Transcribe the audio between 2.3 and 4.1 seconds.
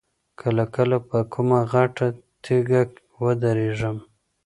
تیږه ودرېږم.